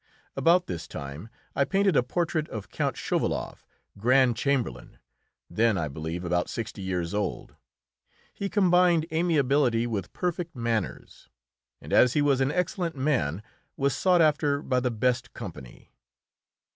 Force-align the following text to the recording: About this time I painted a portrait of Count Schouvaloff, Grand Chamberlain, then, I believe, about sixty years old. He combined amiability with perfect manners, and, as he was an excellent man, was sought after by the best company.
About 0.35 0.65
this 0.65 0.87
time 0.87 1.29
I 1.55 1.63
painted 1.63 1.95
a 1.95 2.01
portrait 2.01 2.49
of 2.49 2.69
Count 2.69 2.95
Schouvaloff, 2.97 3.67
Grand 3.99 4.35
Chamberlain, 4.35 4.97
then, 5.47 5.77
I 5.77 5.89
believe, 5.89 6.25
about 6.25 6.49
sixty 6.49 6.81
years 6.81 7.13
old. 7.13 7.53
He 8.33 8.49
combined 8.49 9.05
amiability 9.11 9.85
with 9.85 10.11
perfect 10.11 10.55
manners, 10.55 11.29
and, 11.79 11.93
as 11.93 12.13
he 12.13 12.21
was 12.23 12.41
an 12.41 12.51
excellent 12.51 12.95
man, 12.95 13.43
was 13.77 13.95
sought 13.95 14.21
after 14.23 14.63
by 14.63 14.79
the 14.79 14.89
best 14.89 15.35
company. 15.35 15.91